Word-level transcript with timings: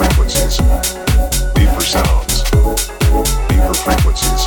frequencies. 0.00 0.56
Deeper 1.54 1.80
sounds. 1.80 2.42
Deeper 3.48 3.74
frequencies. 3.74 4.46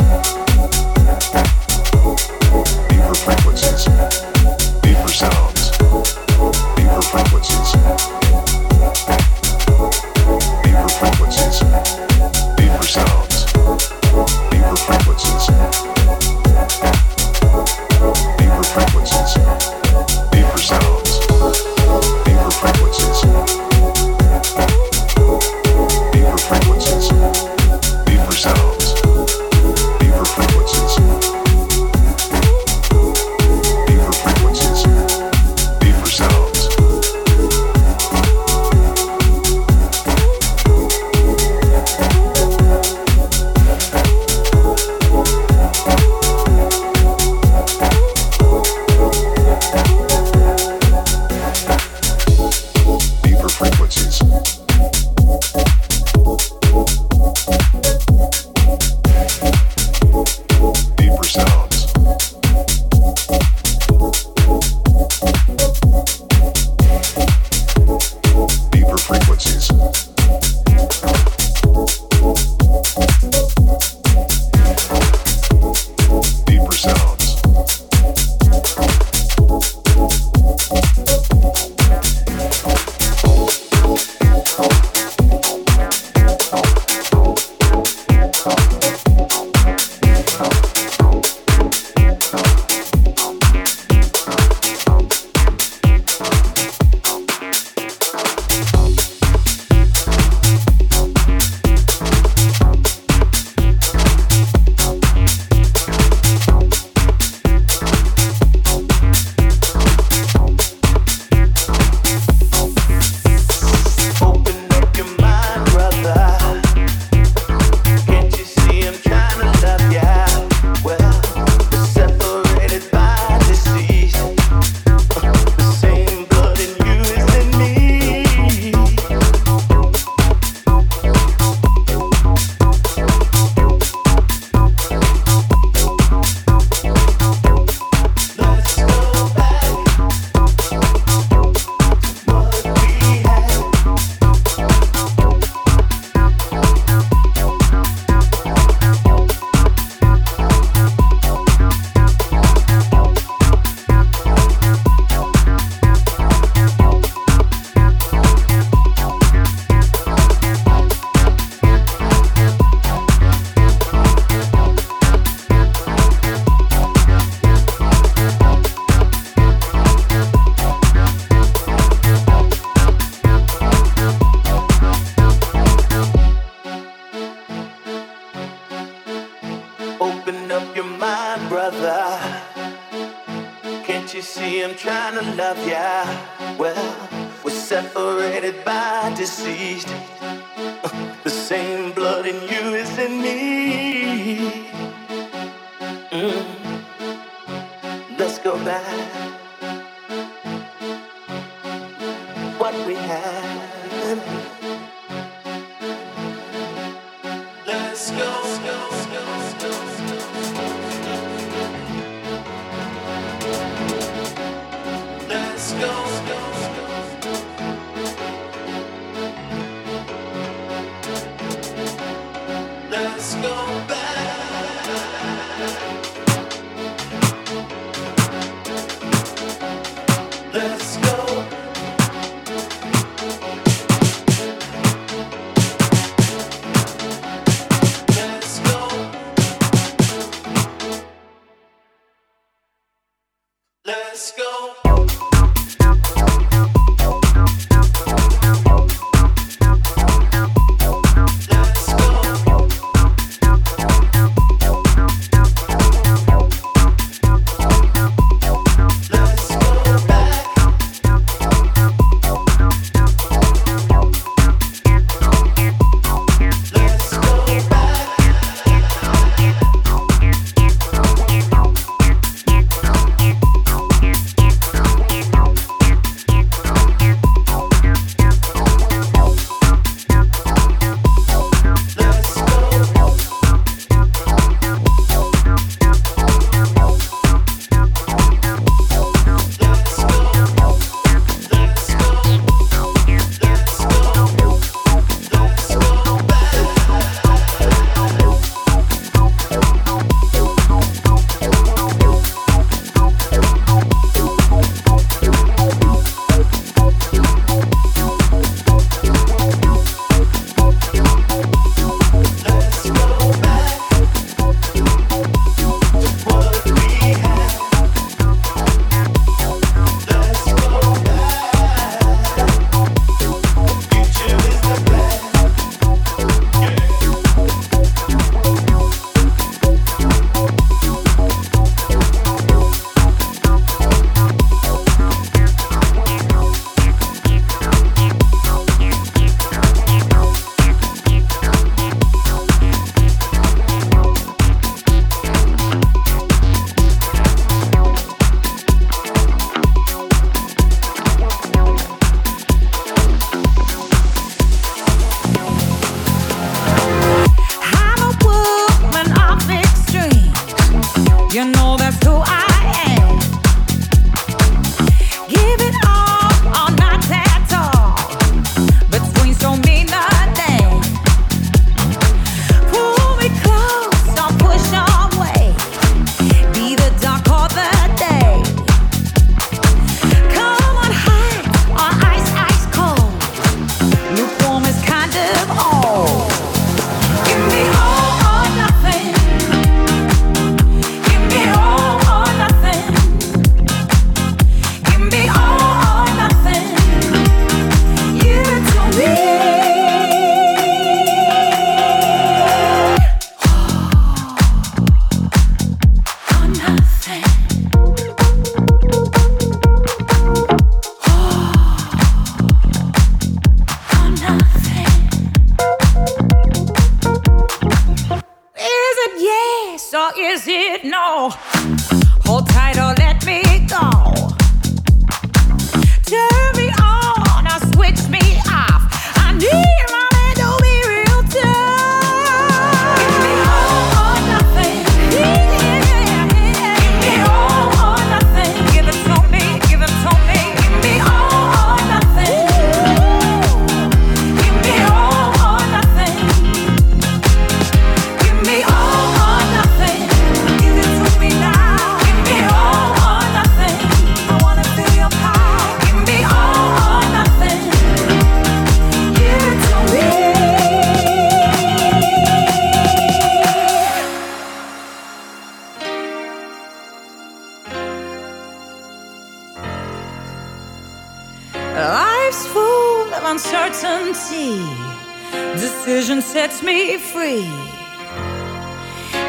sets 476.54 476.63
me 476.63 476.98
free. 476.98 477.48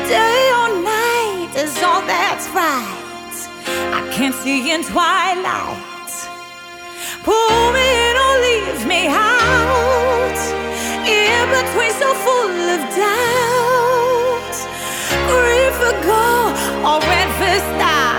Day 0.08 0.42
or 0.60 0.68
night 0.82 1.52
is 1.56 1.82
all 1.82 2.02
that's 2.02 2.48
right. 2.50 3.48
I 3.92 4.08
can't 4.12 4.34
see 4.34 4.72
in 4.72 4.82
twilight. 4.82 6.12
Pull 7.22 7.72
me 7.72 7.86
in 8.08 8.16
or 8.24 8.34
leave 8.46 8.86
me 8.86 9.06
out. 9.08 10.38
In 11.06 11.48
between, 11.56 11.92
so 11.92 12.14
full 12.24 12.56
of 12.74 12.80
doubt. 13.00 14.56
Grief 15.28 15.74
for 15.80 15.94
go 16.04 16.24
or 16.88 17.00
red 17.00 17.28
for 17.38 17.56
style. 17.78 18.13